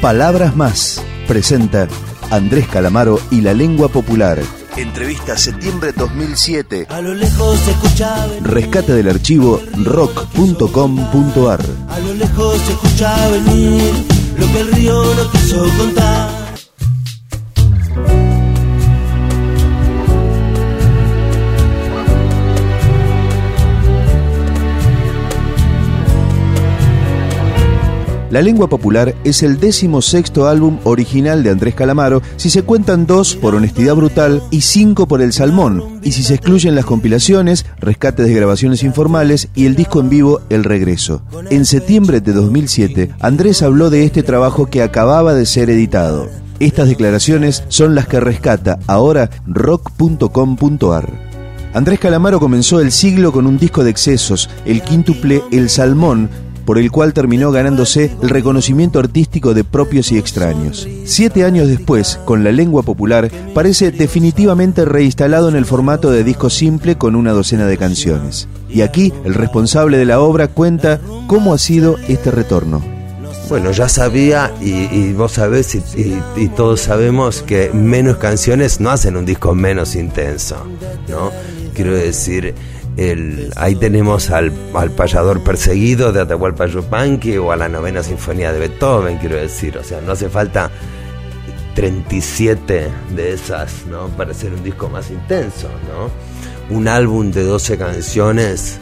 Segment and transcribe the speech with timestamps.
[0.00, 1.02] Palabras más.
[1.26, 1.88] Presenta
[2.30, 4.38] Andrés Calamaro y la lengua popular.
[4.76, 6.86] Entrevista septiembre 2007.
[6.88, 11.60] A lo lejos se escuchaba venir, Rescate del archivo rock.com.ar.
[11.88, 13.92] a lo lejos se escuchaba venir
[14.38, 16.37] lo que el río no quiso contar.
[28.30, 33.06] La lengua popular es el décimo sexto álbum original de Andrés Calamaro si se cuentan
[33.06, 37.64] dos por Honestidad Brutal y cinco por El Salmón, y si se excluyen las compilaciones,
[37.80, 41.22] rescates de grabaciones informales y el disco en vivo El Regreso.
[41.50, 46.28] En septiembre de 2007, Andrés habló de este trabajo que acababa de ser editado.
[46.60, 51.28] Estas declaraciones son las que rescata ahora rock.com.ar.
[51.74, 56.28] Andrés Calamaro comenzó el siglo con un disco de excesos, el quíntuple El Salmón,
[56.68, 60.86] por el cual terminó ganándose el reconocimiento artístico de propios y extraños.
[61.06, 66.50] Siete años después, con la lengua popular, parece definitivamente reinstalado en el formato de disco
[66.50, 68.48] simple con una docena de canciones.
[68.68, 72.82] Y aquí, el responsable de la obra cuenta cómo ha sido este retorno.
[73.48, 78.90] Bueno, ya sabía y, vos sabés y, y- y todos sabemos que menos canciones no
[78.90, 80.56] hacen un disco menos intenso,
[81.08, 81.30] ¿no?
[81.72, 82.54] Quiero decir,
[82.98, 88.52] el, ahí tenemos al, al payador perseguido de Atahualpa Yupanqui o a la novena sinfonía
[88.52, 90.70] de Beethoven, quiero decir, o sea, no hace falta
[91.76, 94.08] 37 de esas, ¿no?
[94.08, 96.76] Para hacer un disco más intenso, ¿no?
[96.76, 98.78] Un álbum de 12 canciones,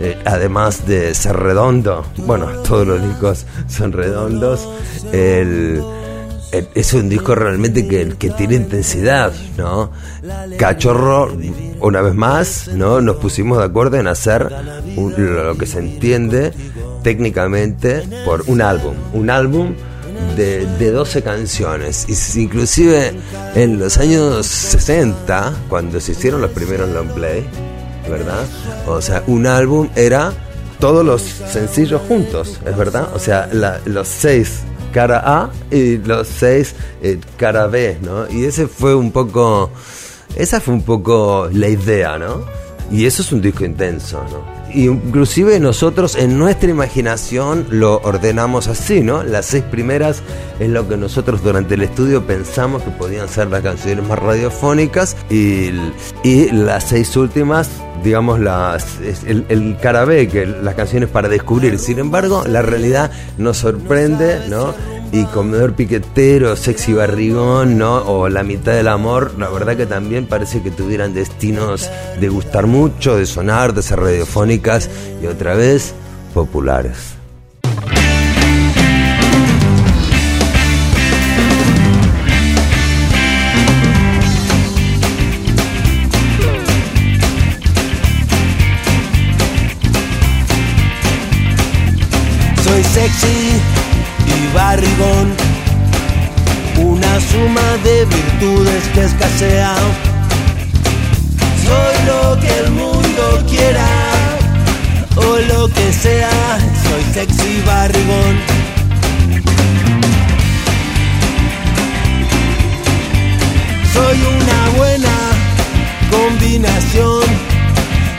[0.00, 4.68] eh, además de ser redondo, bueno, todos los discos son redondos,
[6.74, 9.90] es un disco realmente que, que tiene intensidad, ¿no?
[10.58, 11.36] Cachorro,
[11.80, 13.00] una vez más, ¿no?
[13.00, 14.50] Nos pusimos de acuerdo en hacer
[15.16, 16.52] lo que se entiende
[17.02, 19.74] técnicamente por un álbum, un álbum
[20.36, 22.06] de, de 12 canciones.
[22.36, 23.12] Y inclusive
[23.54, 27.44] en los años 60, cuando se hicieron los primeros long play,
[28.08, 28.44] ¿verdad?
[28.86, 30.32] O sea, un álbum era
[30.78, 33.08] todos los sencillos juntos, ¿es verdad?
[33.14, 34.60] O sea, la- los seis
[34.92, 38.28] cara A y los seis eh, cara B, ¿no?
[38.30, 39.70] Y ese fue un poco,
[40.36, 42.44] esa fue un poco la idea, ¿no?
[42.90, 44.60] Y eso es un disco intenso, ¿no?
[44.74, 49.22] Inclusive nosotros en nuestra imaginación lo ordenamos así, ¿no?
[49.22, 50.22] Las seis primeras
[50.60, 55.16] es lo que nosotros durante el estudio pensamos que podían ser las canciones más radiofónicas
[55.28, 55.70] y
[56.52, 57.68] las seis últimas,
[58.02, 61.78] digamos, las, el, el cara B, que las canciones para descubrir.
[61.78, 64.74] Sin embargo, la realidad nos sorprende, ¿no?
[65.12, 67.96] y Comedor Piquetero, Sexy Barrigón, ¿no?
[67.96, 71.90] O La mitad del amor, la verdad que también parece que tuvieran destinos
[72.20, 74.88] de gustar mucho, de sonar, de ser radiofónicas
[75.22, 75.94] y otra vez
[76.32, 77.19] populares.
[92.92, 93.60] Sexy
[94.26, 95.32] y barrigón,
[96.76, 99.74] una suma de virtudes que escasea.
[101.64, 103.86] Soy lo que el mundo quiera
[105.16, 106.30] o lo que sea.
[106.82, 108.34] Soy sexy y barrigón.
[113.92, 115.16] Soy una buena
[116.10, 117.22] combinación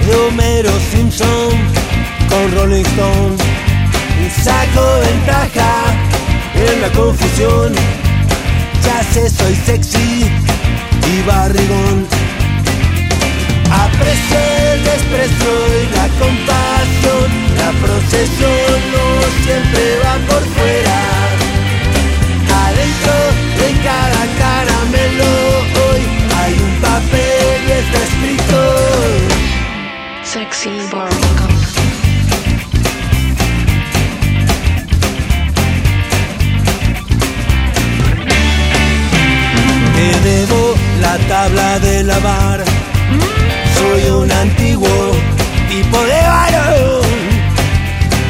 [0.06, 1.50] de Homero Simpson
[2.30, 3.51] con Rolling Stone.
[4.30, 5.72] Saco ventaja
[6.56, 7.74] en la confusión.
[8.86, 10.30] Ya sé, soy sexy
[11.12, 12.08] y barrigón.
[13.72, 14.40] Aprecio
[14.74, 17.28] el desprecio y la compasión.
[17.58, 19.04] La procesión no
[19.44, 20.91] siempre va por fuera.
[41.12, 42.64] La tabla de lavar.
[43.78, 44.96] Soy un antiguo
[45.70, 47.02] tipo de varón,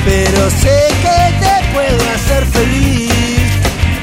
[0.06, 3.48] pero sé que te puedo hacer feliz.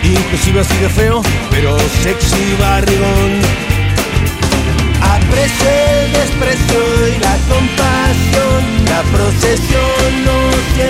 [0.05, 3.33] Inclusive así de feo, pero sexy barrigón.
[5.17, 6.81] Aprecio el desprecio
[7.13, 8.61] y la compasión.
[8.93, 10.39] La procesión no
[10.75, 10.88] siempre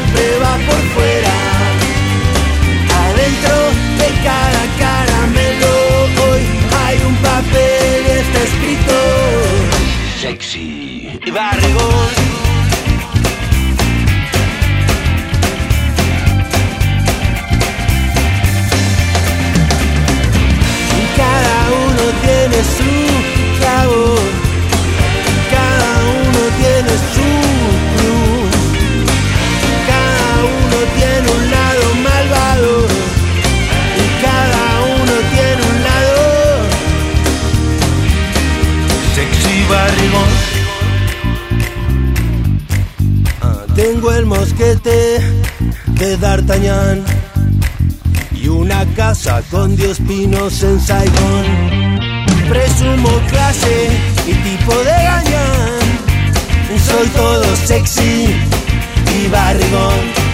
[39.18, 40.30] sexy barrigón.
[43.42, 44.96] Ah, tengo el mosquete
[46.00, 47.04] de D'Artagnan
[48.32, 51.46] y una casa con diez pinos en Saigón.
[52.48, 53.76] Presumo clase
[54.30, 55.80] y tipo de gañán.
[56.86, 58.36] Soy todo sexy
[59.16, 60.27] y barrigón.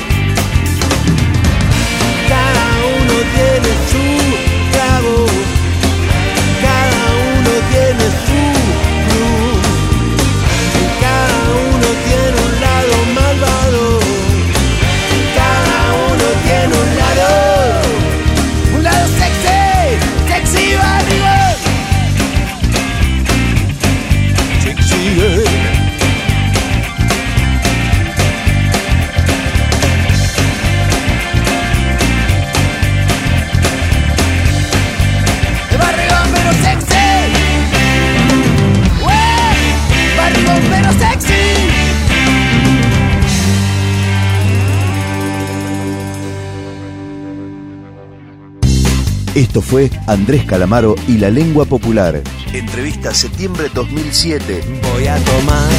[49.34, 52.22] Esto fue Andrés Calamaro y la lengua popular.
[52.52, 54.62] Entrevista septiembre 2007.
[54.92, 55.70] Voy a tomar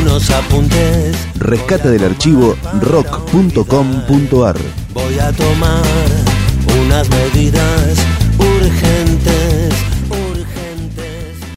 [0.00, 1.14] unos apuntes.
[1.38, 4.56] Rescate del archivo rock.com.ar.
[4.94, 5.82] Voy a tomar
[6.86, 7.98] unas medidas
[8.38, 9.03] urgentes.